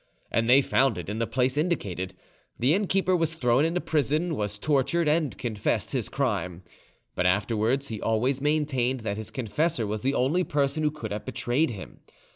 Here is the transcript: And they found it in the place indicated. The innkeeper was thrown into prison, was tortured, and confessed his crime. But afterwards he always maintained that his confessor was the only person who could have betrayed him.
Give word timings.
And 0.31 0.49
they 0.49 0.63
found 0.63 0.97
it 0.97 1.09
in 1.09 1.19
the 1.19 1.27
place 1.27 1.57
indicated. 1.57 2.15
The 2.57 2.73
innkeeper 2.73 3.15
was 3.15 3.35
thrown 3.35 3.63
into 3.65 3.79
prison, 3.81 4.33
was 4.35 4.57
tortured, 4.57 5.07
and 5.07 5.37
confessed 5.37 5.91
his 5.91 6.09
crime. 6.09 6.63
But 7.13 7.27
afterwards 7.27 7.89
he 7.89 8.01
always 8.01 8.41
maintained 8.41 9.01
that 9.01 9.17
his 9.17 9.29
confessor 9.29 9.85
was 9.85 10.01
the 10.01 10.15
only 10.15 10.43
person 10.43 10.81
who 10.81 10.89
could 10.89 11.11
have 11.11 11.25
betrayed 11.25 11.69
him. 11.69 11.99